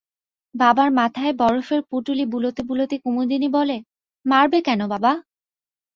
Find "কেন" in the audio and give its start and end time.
4.67-4.81